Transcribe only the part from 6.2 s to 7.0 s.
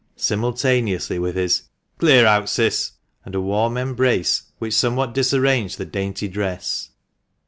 dress.